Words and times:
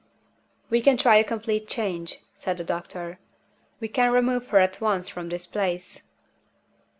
"We 0.71 0.81
can 0.81 0.97
try 0.97 1.17
a 1.17 1.23
complete 1.23 1.67
change," 1.67 2.21
said 2.33 2.57
the 2.57 2.63
doctor. 2.63 3.19
"We 3.79 3.87
can 3.87 4.11
remove 4.11 4.49
her 4.49 4.57
at 4.57 4.81
once 4.81 5.07
from 5.09 5.29
this 5.29 5.45
place." 5.45 6.01